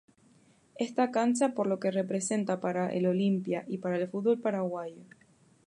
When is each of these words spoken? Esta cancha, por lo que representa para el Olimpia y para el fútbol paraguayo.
Esta 0.79 1.11
cancha, 1.11 1.53
por 1.53 1.67
lo 1.67 1.79
que 1.79 1.91
representa 1.91 2.59
para 2.59 2.91
el 2.91 3.05
Olimpia 3.05 3.65
y 3.67 3.77
para 3.77 3.97
el 3.99 4.07
fútbol 4.09 4.39
paraguayo. 4.39 5.03